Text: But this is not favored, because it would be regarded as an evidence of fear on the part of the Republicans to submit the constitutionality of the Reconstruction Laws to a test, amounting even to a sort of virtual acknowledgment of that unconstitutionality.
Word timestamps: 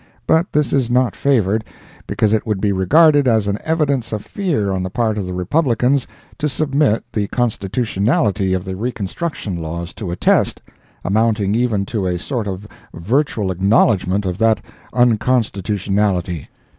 But 0.25 0.51
this 0.51 0.73
is 0.73 0.89
not 0.89 1.15
favored, 1.15 1.63
because 2.07 2.33
it 2.33 2.47
would 2.47 2.59
be 2.59 2.71
regarded 2.71 3.27
as 3.27 3.45
an 3.45 3.59
evidence 3.63 4.11
of 4.11 4.25
fear 4.25 4.71
on 4.71 4.81
the 4.81 4.89
part 4.89 5.15
of 5.15 5.27
the 5.27 5.33
Republicans 5.35 6.07
to 6.39 6.49
submit 6.49 7.03
the 7.13 7.27
constitutionality 7.27 8.53
of 8.53 8.65
the 8.65 8.75
Reconstruction 8.75 9.57
Laws 9.57 9.93
to 9.93 10.09
a 10.09 10.15
test, 10.15 10.59
amounting 11.05 11.53
even 11.53 11.85
to 11.85 12.07
a 12.07 12.17
sort 12.17 12.47
of 12.47 12.67
virtual 12.95 13.51
acknowledgment 13.51 14.25
of 14.25 14.39
that 14.39 14.59
unconstitutionality. 14.91 16.49